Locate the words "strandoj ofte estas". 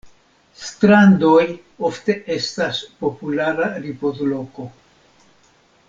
0.61-2.79